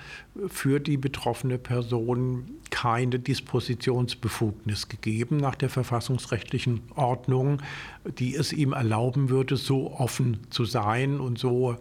[0.48, 7.58] für die betroffene Person keine Dispositionsbefugnis gegeben nach der verfassungsrechtlichen Ordnung,
[8.18, 11.76] die es ihm erlauben würde, so offen zu sein und so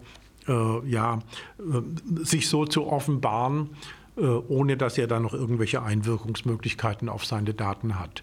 [0.48, 1.20] äh, ja,
[1.58, 3.70] äh, sich so zu offenbaren,
[4.16, 8.22] äh, ohne dass er dann noch irgendwelche Einwirkungsmöglichkeiten auf seine Daten hat.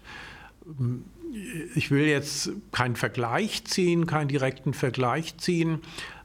[1.74, 5.80] Ich will jetzt keinen Vergleich ziehen, keinen direkten Vergleich ziehen,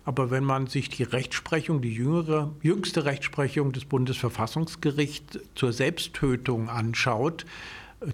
[0.05, 7.45] aber wenn man sich die Rechtsprechung, die jüngere, jüngste Rechtsprechung des Bundesverfassungsgerichts zur Selbsttötung anschaut,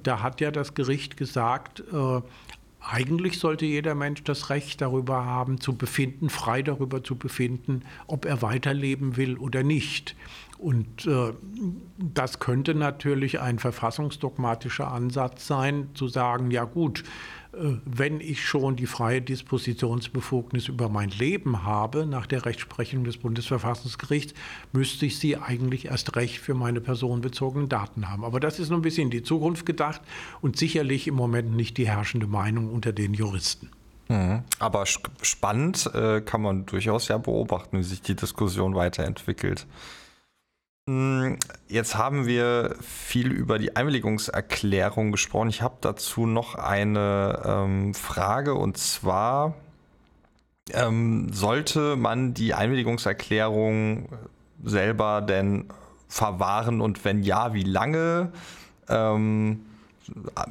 [0.04, 2.21] da hat ja das Gericht gesagt, äh,
[2.80, 8.25] eigentlich sollte jeder Mensch das Recht darüber haben, zu befinden, frei darüber zu befinden, ob
[8.25, 10.15] er weiterleben will oder nicht.
[10.58, 11.34] Und äh,
[11.97, 18.77] das könnte natürlich ein verfassungsdogmatischer Ansatz sein, zu sagen, ja gut, äh, wenn ich schon
[18.77, 24.33] die freie Dispositionsbefugnis über mein Leben habe, nach der Rechtsprechung des Bundesverfassungsgerichts,
[24.71, 28.23] müsste ich sie eigentlich erst recht für meine personenbezogenen Daten haben.
[28.23, 30.01] Aber das ist nur ein bisschen in die Zukunft gedacht
[30.39, 33.69] und sicherlich im Moment nicht die herrschende Meinung unter den Juristen.
[34.07, 34.43] Mhm.
[34.59, 39.67] Aber spannend äh, kann man durchaus ja beobachten, wie sich die Diskussion weiterentwickelt.
[40.91, 41.38] Hm,
[41.69, 45.47] jetzt haben wir viel über die Einwilligungserklärung gesprochen.
[45.47, 49.54] Ich habe dazu noch eine ähm, Frage und zwar
[50.73, 54.10] ähm, sollte man die Einwilligungserklärung
[54.65, 55.69] selber denn
[56.10, 58.34] verwahren und wenn ja, wie lange?
[58.89, 59.62] Ähm,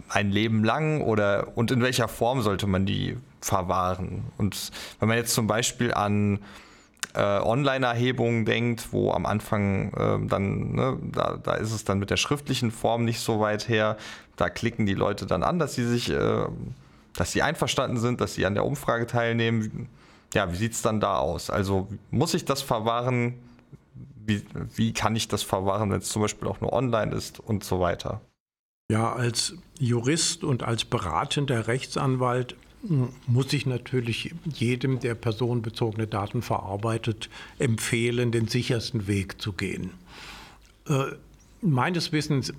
[0.09, 4.23] ein Leben lang oder und in welcher Form sollte man die verwahren?
[4.39, 6.39] Und wenn man jetzt zum Beispiel an
[7.15, 12.11] äh, Online-Erhebungen denkt, wo am Anfang äh, dann, ne, da, da ist es dann mit
[12.11, 13.97] der schriftlichen Form nicht so weit her.
[14.37, 16.47] Da klicken die Leute dann an, dass sie sich, äh,
[17.15, 19.89] dass sie einverstanden sind, dass sie an der Umfrage teilnehmen.
[20.35, 21.51] Ja, wie sieht es dann da aus?
[21.51, 23.35] Also muss ich das verwahren?
[24.25, 24.45] Wie,
[24.77, 27.81] wie kann ich das verwahren, wenn es zum Beispiel auch nur online ist und so
[27.81, 28.21] weiter?
[28.91, 32.57] Ja, als Jurist und als beratender Rechtsanwalt
[33.27, 39.91] muss ich natürlich jedem, der personenbezogene Daten verarbeitet, empfehlen, den sichersten Weg zu gehen.
[41.63, 42.53] Äh, meines Wissens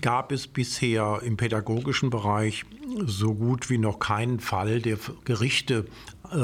[0.00, 2.64] gab es bisher im pädagogischen Bereich
[3.04, 5.86] so gut wie noch keinen Fall, der Gerichte
[6.30, 6.36] äh,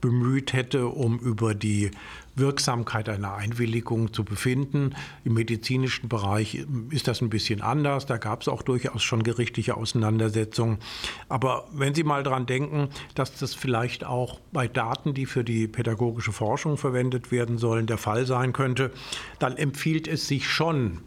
[0.00, 1.90] bemüht hätte, um über die
[2.36, 4.94] Wirksamkeit einer Einwilligung zu befinden.
[5.24, 8.06] Im medizinischen Bereich ist das ein bisschen anders.
[8.06, 10.78] Da gab es auch durchaus schon gerichtliche Auseinandersetzungen.
[11.28, 15.66] Aber wenn Sie mal daran denken, dass das vielleicht auch bei Daten, die für die
[15.66, 18.92] pädagogische Forschung verwendet werden sollen, der Fall sein könnte,
[19.38, 21.00] dann empfiehlt es sich schon,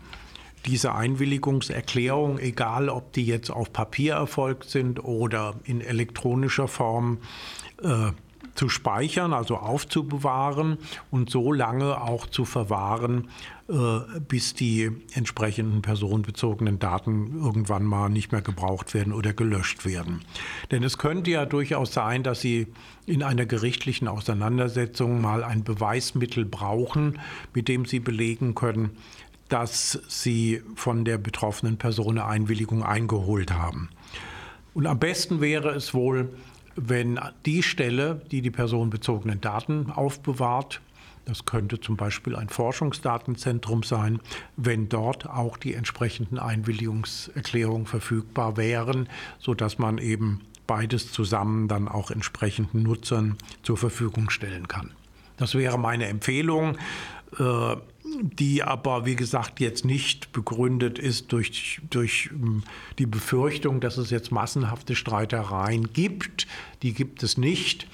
[0.66, 7.20] diese Einwilligungserklärung, egal ob die jetzt auf Papier erfolgt sind oder in elektronischer Form,
[7.82, 8.12] äh,
[8.56, 10.78] zu speichern, also aufzubewahren
[11.10, 13.30] und so lange auch zu verwahren,
[13.70, 20.22] äh, bis die entsprechenden personenbezogenen Daten irgendwann mal nicht mehr gebraucht werden oder gelöscht werden.
[20.72, 22.68] Denn es könnte ja durchaus sein, dass Sie
[23.06, 27.20] in einer gerichtlichen Auseinandersetzung mal ein Beweismittel brauchen,
[27.54, 28.92] mit dem Sie belegen können,
[29.52, 33.90] dass Sie von der betroffenen Person eine Einwilligung eingeholt haben.
[34.74, 36.30] Und am besten wäre es wohl,
[36.76, 40.80] wenn die Stelle, die die personenbezogenen Daten aufbewahrt,
[41.26, 44.22] das könnte zum Beispiel ein Forschungsdatenzentrum sein,
[44.56, 52.10] wenn dort auch die entsprechenden Einwilligungserklärungen verfügbar wären, sodass man eben beides zusammen dann auch
[52.10, 54.92] entsprechenden Nutzern zur Verfügung stellen kann.
[55.36, 56.78] Das wäre meine Empfehlung,
[57.38, 57.76] äh,
[58.22, 62.64] die aber, wie gesagt, jetzt nicht begründet ist durch, durch ähm,
[63.00, 66.48] die Befürchtung, dass es jetzt massenhafte Streitereien gibt.
[66.82, 67.88] Die gibt es nicht.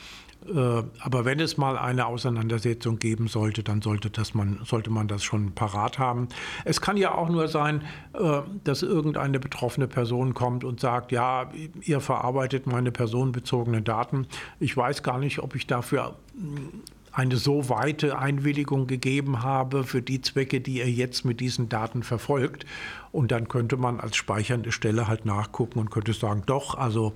[0.48, 5.08] Äh, aber wenn es mal eine Auseinandersetzung geben sollte, dann sollte, das man, sollte man
[5.08, 6.28] das schon parat haben.
[6.64, 7.82] Es kann ja auch nur sein,
[8.14, 11.52] äh, dass irgendeine betroffene Person kommt und sagt, ja,
[11.82, 14.28] ihr verarbeitet meine personenbezogenen Daten.
[14.60, 16.16] Ich weiß gar nicht, ob ich dafür
[17.18, 22.04] eine so weite Einwilligung gegeben habe für die Zwecke, die er jetzt mit diesen Daten
[22.04, 22.68] verfolgt.
[23.12, 27.14] Und dann könnte man als speichernde Stelle halt nachgucken und könnte sagen, doch, also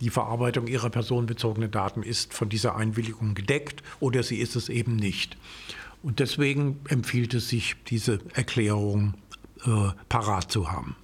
[0.00, 4.96] die Verarbeitung ihrer personenbezogenen Daten ist von dieser Einwilligung gedeckt oder sie ist es eben
[4.96, 5.36] nicht.
[6.02, 9.12] Und deswegen empfiehlt es sich, diese Erklärung
[9.66, 10.96] äh, parat zu haben.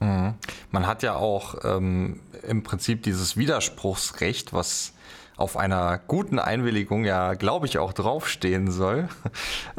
[0.00, 0.34] Mhm.
[0.70, 4.93] Man hat ja auch ähm, im Prinzip dieses Widerspruchsrecht, was
[5.36, 9.08] auf einer guten Einwilligung ja, glaube ich, auch draufstehen soll.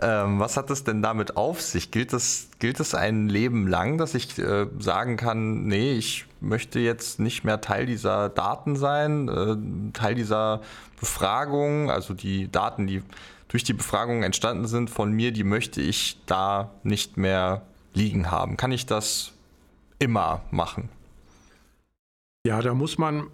[0.01, 1.89] Ähm, was hat es denn damit auf sich?
[1.89, 6.79] Gilt es, gilt es ein Leben lang, dass ich äh, sagen kann, nee, ich möchte
[6.79, 10.61] jetzt nicht mehr Teil dieser Daten sein, äh, Teil dieser
[10.99, 13.03] Befragung, also die Daten, die
[13.47, 17.61] durch die Befragung entstanden sind von mir, die möchte ich da nicht mehr
[17.93, 18.57] liegen haben.
[18.57, 19.31] Kann ich das
[19.97, 20.89] immer machen?
[22.45, 23.27] Ja, da muss man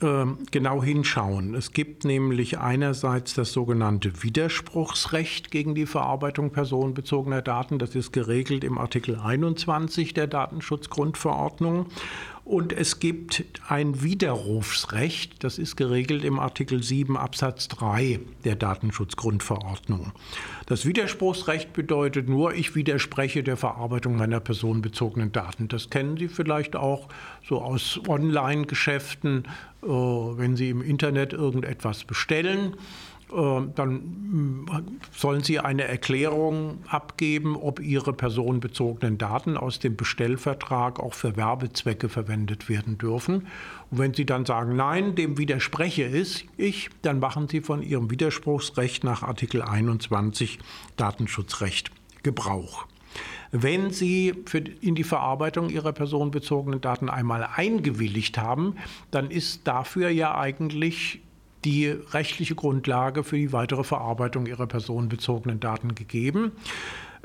[0.00, 1.54] genau hinschauen.
[1.54, 7.80] Es gibt nämlich einerseits das sogenannte Widerspruchsrecht gegen die Verarbeitung personenbezogener Daten.
[7.80, 11.86] Das ist geregelt im Artikel 21 der Datenschutzgrundverordnung.
[12.48, 20.12] Und es gibt ein Widerrufsrecht, das ist geregelt im Artikel 7 Absatz 3 der Datenschutzgrundverordnung.
[20.64, 25.68] Das Widerspruchsrecht bedeutet nur, ich widerspreche der Verarbeitung meiner personenbezogenen Daten.
[25.68, 27.08] Das kennen Sie vielleicht auch
[27.46, 29.44] so aus Online-Geschäften,
[29.82, 32.76] äh, wenn Sie im Internet irgendetwas bestellen
[33.30, 34.66] dann mm,
[35.12, 42.08] sollen Sie eine Erklärung abgeben, ob Ihre personenbezogenen Daten aus dem Bestellvertrag auch für Werbezwecke
[42.08, 43.46] verwendet werden dürfen.
[43.90, 46.04] Und wenn Sie dann sagen, nein, dem widerspreche
[46.56, 50.58] ich, dann machen Sie von Ihrem Widerspruchsrecht nach Artikel 21
[50.96, 51.90] Datenschutzrecht
[52.22, 52.86] Gebrauch.
[53.50, 54.34] Wenn Sie
[54.80, 58.76] in die Verarbeitung Ihrer personenbezogenen Daten einmal eingewilligt haben,
[59.10, 61.20] dann ist dafür ja eigentlich
[61.64, 66.52] die rechtliche Grundlage für die weitere Verarbeitung ihrer personenbezogenen Daten gegeben.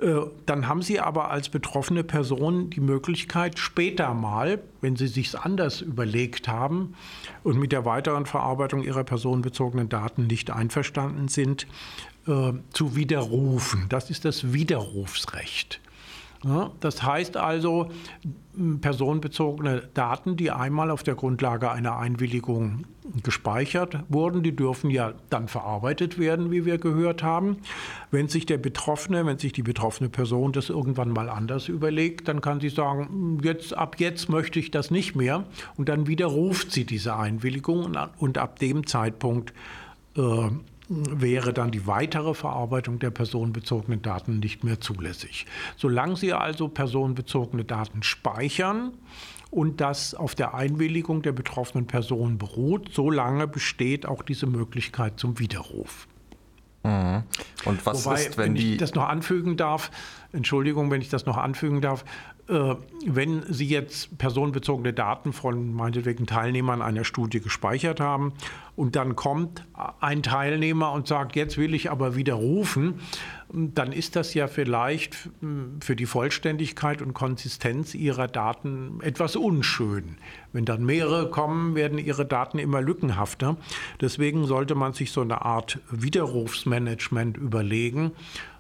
[0.01, 5.37] Äh, dann haben Sie aber als betroffene Person die Möglichkeit, später mal, wenn Sie sich
[5.37, 6.95] anders überlegt haben
[7.43, 11.67] und mit der weiteren Verarbeitung Ihrer personenbezogenen Daten nicht einverstanden sind,
[12.27, 13.85] äh, zu widerrufen.
[13.89, 15.79] Das ist das Widerrufsrecht.
[16.79, 17.89] Das heißt also,
[18.81, 22.85] personenbezogene Daten, die einmal auf der Grundlage einer Einwilligung
[23.23, 27.57] gespeichert wurden, die dürfen ja dann verarbeitet werden, wie wir gehört haben.
[28.11, 32.41] Wenn sich der Betroffene, wenn sich die betroffene Person das irgendwann mal anders überlegt, dann
[32.41, 35.45] kann sie sagen, jetzt, ab jetzt möchte ich das nicht mehr.
[35.75, 39.53] Und dann widerruft sie diese Einwilligung und ab dem Zeitpunkt
[40.15, 40.49] äh,
[40.89, 45.45] wäre dann die weitere Verarbeitung der personenbezogenen Daten nicht mehr zulässig.
[45.77, 48.93] Solange Sie also personenbezogene Daten speichern
[49.49, 55.39] und das auf der Einwilligung der betroffenen Person beruht, solange besteht auch diese Möglichkeit zum
[55.39, 56.07] Widerruf.
[56.83, 57.23] Mhm.
[57.65, 59.89] Und was Wobei, ist, wenn, wenn ich das noch anfügen darf,
[60.33, 62.03] Entschuldigung, wenn ich das noch anfügen darf,
[62.49, 68.33] äh, wenn Sie jetzt personenbezogene Daten von meinetwegen Teilnehmern einer Studie gespeichert haben
[68.75, 69.65] und dann kommt
[70.01, 72.99] ein Teilnehmer und sagt, jetzt will ich aber widerrufen,
[73.53, 75.29] dann ist das ja vielleicht
[75.79, 80.17] für die Vollständigkeit und Konsistenz Ihrer Daten etwas unschön.
[80.53, 83.57] Wenn dann mehrere kommen, werden Ihre Daten immer lückenhafter.
[84.01, 88.11] Deswegen sollte man sich so eine Art Widerrufsmanagement überlegen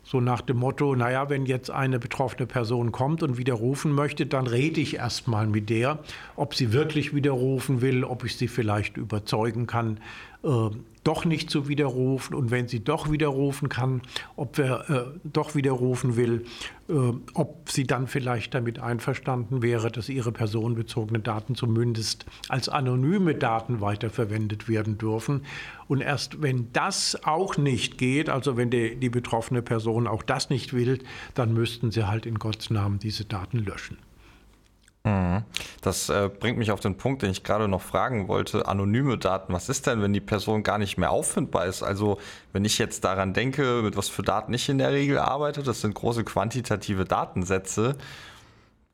[0.03, 4.47] so nach dem Motto, naja, wenn jetzt eine betroffene Person kommt und widerrufen möchte, dann
[4.47, 5.99] rede ich erstmal mit der,
[6.35, 9.99] ob sie wirklich widerrufen will, ob ich sie vielleicht überzeugen kann,
[10.43, 10.69] äh,
[11.03, 14.01] doch nicht zu widerrufen und wenn sie doch widerrufen kann,
[14.35, 16.45] ob wir äh, doch widerrufen will,
[16.89, 16.93] äh,
[17.33, 23.81] ob sie dann vielleicht damit einverstanden wäre, dass ihre personenbezogenen Daten zumindest als anonyme Daten
[23.81, 25.41] weiterverwendet werden dürfen.
[25.87, 30.49] Und erst wenn das auch nicht geht, also wenn die, die betroffene Person auch das
[30.49, 30.99] nicht will,
[31.35, 33.97] dann müssten sie halt in Gottes Namen diese Daten löschen.
[35.05, 35.43] Mhm.
[35.81, 38.67] Das äh, bringt mich auf den Punkt, den ich gerade noch fragen wollte.
[38.67, 39.51] Anonyme Daten.
[39.53, 41.83] Was ist denn, wenn die Person gar nicht mehr auffindbar ist?
[41.83, 42.19] Also,
[42.53, 45.81] wenn ich jetzt daran denke, mit was für Daten ich in der Regel arbeite, das
[45.81, 47.97] sind große quantitative Datensätze.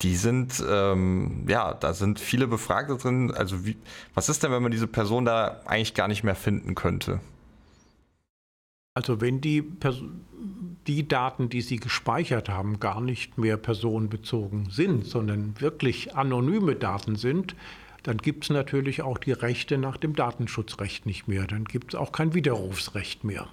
[0.01, 3.31] die sind, ähm, ja, da sind viele Befragte drin.
[3.31, 3.77] Also wie,
[4.13, 7.19] was ist denn, wenn man diese Person da eigentlich gar nicht mehr finden könnte?
[8.93, 9.61] Also wenn die,
[10.89, 17.15] die Daten, die Sie gespeichert haben, gar nicht mehr personenbezogen sind, sondern wirklich anonyme Daten
[17.15, 17.55] sind,
[18.01, 21.45] dann gibt es natürlich auch die Rechte nach dem Datenschutzrecht nicht mehr.
[21.45, 23.47] Dann gibt es auch kein Widerrufsrecht mehr.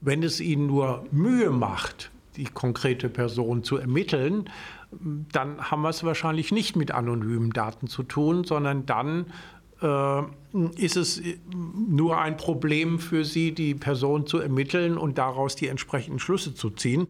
[0.00, 4.50] Wenn es Ihnen nur Mühe macht, die konkrete Person zu ermitteln,
[5.30, 9.26] dann haben wir es wahrscheinlich nicht mit anonymen Daten zu tun, sondern dann
[9.80, 11.22] ist es
[11.52, 16.70] nur ein Problem für Sie, die Person zu ermitteln und daraus die entsprechenden Schlüsse zu
[16.70, 17.08] ziehen.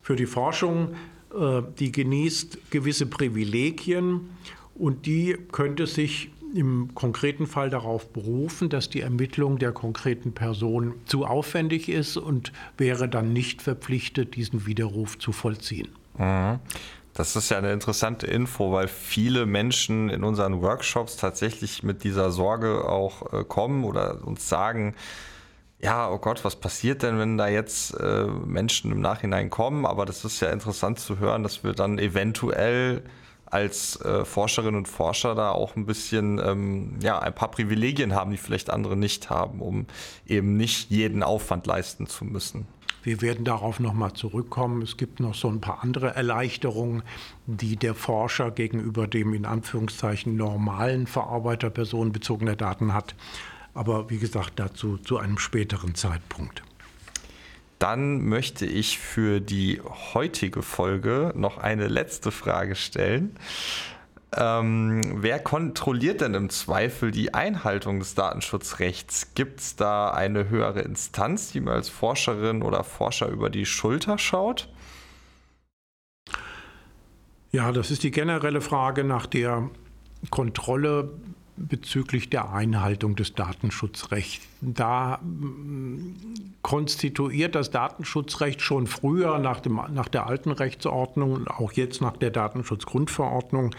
[0.00, 0.94] Für die Forschung,
[1.34, 4.28] äh, die genießt gewisse Privilegien
[4.74, 10.94] und die könnte sich im konkreten Fall darauf berufen, dass die Ermittlung der konkreten Person
[11.04, 15.88] zu aufwendig ist und wäre dann nicht verpflichtet, diesen Widerruf zu vollziehen.
[16.16, 16.60] Mhm.
[17.14, 22.32] Das ist ja eine interessante Info, weil viele Menschen in unseren Workshops tatsächlich mit dieser
[22.32, 24.96] Sorge auch äh, kommen oder uns sagen,
[25.80, 29.86] ja, oh Gott, was passiert denn, wenn da jetzt äh, Menschen im Nachhinein kommen?
[29.86, 33.04] Aber das ist ja interessant zu hören, dass wir dann eventuell
[33.46, 38.32] als äh, Forscherinnen und Forscher da auch ein bisschen, ähm, ja, ein paar Privilegien haben,
[38.32, 39.86] die vielleicht andere nicht haben, um
[40.26, 42.66] eben nicht jeden Aufwand leisten zu müssen.
[43.04, 44.80] Wir werden darauf nochmal zurückkommen.
[44.80, 47.02] Es gibt noch so ein paar andere Erleichterungen,
[47.46, 53.14] die der Forscher gegenüber dem in Anführungszeichen normalen Verarbeiter personenbezogener Daten hat.
[53.74, 56.62] Aber wie gesagt, dazu zu einem späteren Zeitpunkt.
[57.78, 59.82] Dann möchte ich für die
[60.14, 63.36] heutige Folge noch eine letzte Frage stellen.
[64.36, 69.34] Ähm, wer kontrolliert denn im Zweifel die Einhaltung des Datenschutzrechts?
[69.34, 74.18] Gibt es da eine höhere Instanz, die mir als Forscherin oder Forscher über die Schulter
[74.18, 74.68] schaut?
[77.52, 79.70] Ja, das ist die generelle Frage nach der
[80.30, 81.10] Kontrolle
[81.56, 84.44] bezüglich der Einhaltung des Datenschutzrechts.
[84.60, 86.16] Da mm,
[86.62, 92.16] konstituiert das Datenschutzrecht schon früher nach, dem, nach der alten Rechtsordnung und auch jetzt nach
[92.16, 93.74] der Datenschutzgrundverordnung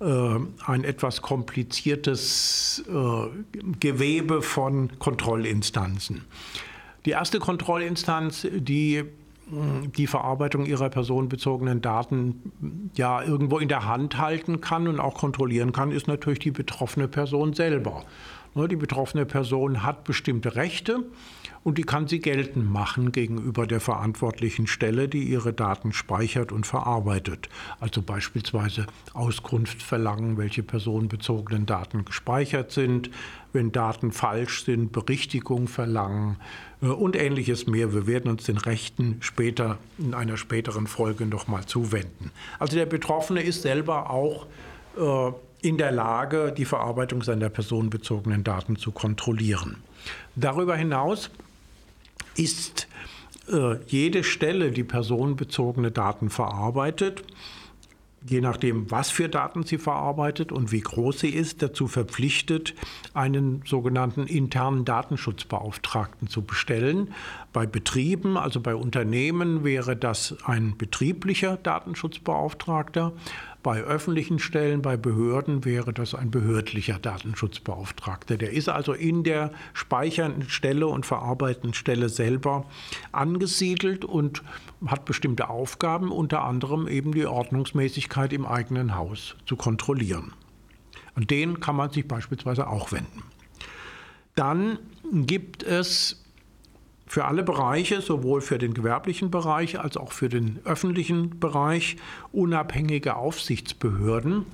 [0.00, 6.24] ein etwas kompliziertes äh, Gewebe von Kontrollinstanzen.
[7.04, 9.04] Die erste Kontrollinstanz, die
[9.96, 15.72] die Verarbeitung ihrer personenbezogenen Daten ja irgendwo in der Hand halten kann und auch kontrollieren
[15.72, 18.04] kann, ist natürlich die betroffene Person selber.
[18.58, 21.04] Ne, die betroffene Person hat bestimmte Rechte
[21.62, 26.66] und die kann sie geltend machen gegenüber der verantwortlichen Stelle, die ihre Daten speichert und
[26.66, 27.48] verarbeitet.
[27.78, 33.10] Also beispielsweise Auskunft verlangen, welche personenbezogenen Daten gespeichert sind,
[33.52, 36.38] wenn Daten falsch sind, Berichtigung verlangen
[36.82, 37.94] äh, und ähnliches mehr.
[37.94, 42.32] Wir werden uns den Rechten später in einer späteren Folge nochmal zuwenden.
[42.58, 44.46] Also der Betroffene ist selber auch
[44.96, 49.82] äh, in der Lage, die Verarbeitung seiner personenbezogenen Daten zu kontrollieren.
[50.36, 51.30] Darüber hinaus
[52.36, 52.86] ist
[53.50, 57.24] äh, jede Stelle, die personenbezogene Daten verarbeitet,
[58.26, 62.74] je nachdem, was für Daten sie verarbeitet und wie groß sie ist, dazu verpflichtet,
[63.14, 67.14] einen sogenannten internen Datenschutzbeauftragten zu bestellen.
[67.52, 73.12] Bei Betrieben, also bei Unternehmen, wäre das ein betrieblicher Datenschutzbeauftragter.
[73.68, 78.38] Bei öffentlichen Stellen, bei Behörden wäre das ein behördlicher Datenschutzbeauftragter.
[78.38, 82.64] Der ist also in der speichernden Stelle und verarbeitenden Stelle selber
[83.12, 84.42] angesiedelt und
[84.86, 90.32] hat bestimmte Aufgaben, unter anderem eben die Ordnungsmäßigkeit im eigenen Haus zu kontrollieren.
[91.14, 93.22] An den kann man sich beispielsweise auch wenden.
[94.34, 94.78] Dann
[95.12, 96.24] gibt es
[97.08, 101.96] für alle Bereiche, sowohl für den gewerblichen Bereich als auch für den öffentlichen Bereich,
[102.32, 104.44] unabhängige Aufsichtsbehörden.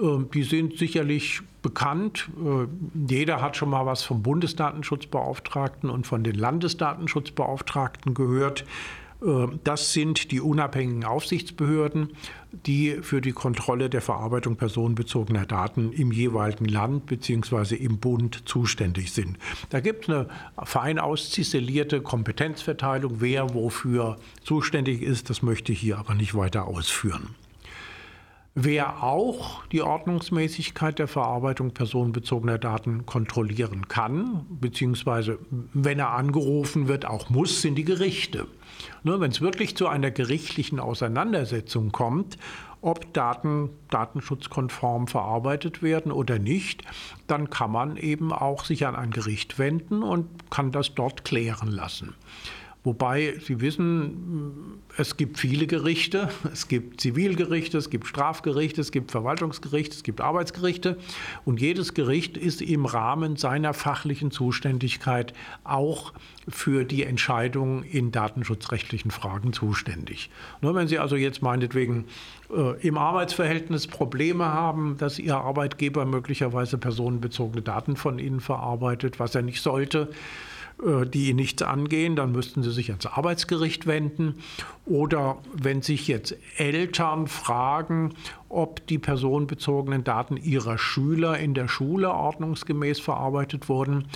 [0.00, 2.30] Ähm, die sind sicherlich bekannt.
[2.38, 2.66] Äh,
[3.08, 8.64] jeder hat schon mal was vom Bundesdatenschutzbeauftragten und von den Landesdatenschutzbeauftragten gehört.
[9.22, 12.10] Äh, das sind die unabhängigen Aufsichtsbehörden,
[12.66, 17.76] die für die Kontrolle der Verarbeitung personenbezogener Daten im jeweiligen Land bzw.
[17.76, 19.38] im Bund zuständig sind.
[19.70, 20.28] Da gibt es eine
[20.64, 25.30] fein ausziselierte Kompetenzverteilung, wer wofür zuständig ist.
[25.30, 27.34] Das möchte ich hier aber nicht weiter ausführen.
[28.60, 35.38] Wer auch die Ordnungsmäßigkeit der Verarbeitung personenbezogener Daten kontrollieren kann, beziehungsweise
[35.74, 38.48] wenn er angerufen wird, auch muss, sind die Gerichte.
[39.04, 42.36] Nur wenn es wirklich zu einer gerichtlichen Auseinandersetzung kommt,
[42.80, 46.82] ob Daten datenschutzkonform verarbeitet werden oder nicht,
[47.28, 51.68] dann kann man eben auch sich an ein Gericht wenden und kann das dort klären
[51.68, 52.16] lassen.
[52.84, 56.28] Wobei Sie wissen, es gibt viele Gerichte.
[56.52, 60.96] Es gibt Zivilgerichte, es gibt Strafgerichte, es gibt Verwaltungsgerichte, es gibt Arbeitsgerichte.
[61.44, 66.12] Und jedes Gericht ist im Rahmen seiner fachlichen Zuständigkeit auch
[66.48, 70.30] für die Entscheidung in datenschutzrechtlichen Fragen zuständig.
[70.62, 72.06] Nur wenn Sie also jetzt meinetwegen
[72.50, 79.34] äh, im Arbeitsverhältnis Probleme haben, dass Ihr Arbeitgeber möglicherweise personenbezogene Daten von Ihnen verarbeitet, was
[79.34, 80.10] er nicht sollte,
[80.80, 84.36] die ihn nichts angehen, dann müssten sie sich ans Arbeitsgericht wenden.
[84.86, 88.14] Oder wenn sich jetzt Eltern fragen,
[88.48, 94.06] ob die personenbezogenen Daten ihrer Schüler in der Schule ordnungsgemäß verarbeitet wurden,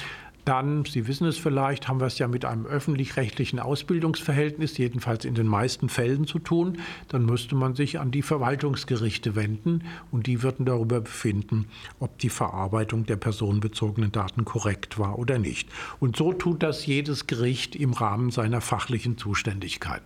[0.44, 5.34] dann, Sie wissen es vielleicht, haben wir es ja mit einem öffentlich-rechtlichen Ausbildungsverhältnis, jedenfalls in
[5.34, 6.78] den meisten Fällen zu tun.
[7.08, 11.66] Dann müsste man sich an die Verwaltungsgerichte wenden und die würden darüber befinden,
[12.00, 15.68] ob die Verarbeitung der personenbezogenen Daten korrekt war oder nicht.
[16.00, 20.02] Und so tut das jedes Gericht im Rahmen seiner fachlichen Zuständigkeit.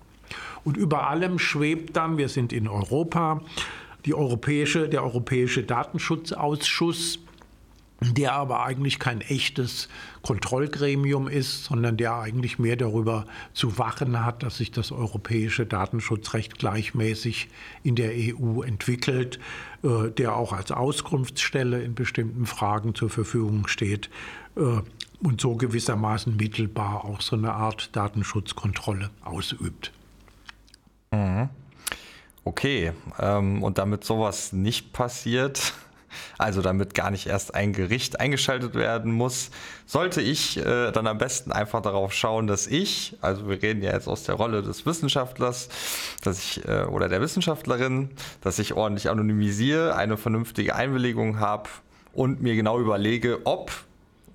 [0.65, 3.41] Und über allem schwebt dann, wir sind in Europa,
[4.05, 7.21] die europäische, der Europäische Datenschutzausschuss,
[8.01, 9.89] der aber eigentlich kein echtes
[10.23, 13.25] Kontrollgremium ist, sondern der eigentlich mehr darüber
[13.55, 17.49] zu wachen hat, dass sich das europäische Datenschutzrecht gleichmäßig
[17.83, 19.39] in der EU entwickelt,
[19.83, 24.11] äh, der auch als Auskunftsstelle in bestimmten Fragen zur Verfügung steht
[24.57, 24.61] äh,
[25.23, 29.93] und so gewissermaßen mittelbar auch so eine Art Datenschutzkontrolle ausübt.
[31.13, 31.49] Mhm.
[32.45, 35.73] Okay, ähm, und damit sowas nicht passiert,
[36.39, 39.51] also damit gar nicht erst ein Gericht eingeschaltet werden muss,
[39.87, 43.93] sollte ich äh, dann am besten einfach darauf schauen, dass ich, also wir reden ja
[43.93, 45.69] jetzt aus der Rolle des Wissenschaftlers,
[46.23, 48.11] dass ich äh, oder der Wissenschaftlerin,
[48.41, 51.69] dass ich ordentlich anonymisiere, eine vernünftige Einwilligung habe
[52.13, 53.71] und mir genau überlege, ob